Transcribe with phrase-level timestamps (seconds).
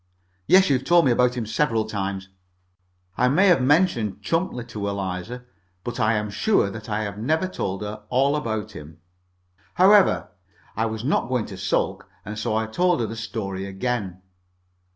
[0.47, 2.29] "Yes, you've told me all about him several times."
[3.19, 5.43] I might have mentioned Chumpleigh to Eliza,
[5.83, 8.97] but I am sure that I have never told her all about him.
[9.75, 10.29] However,
[10.75, 14.23] I was not going to sulk, and so I told her the story again.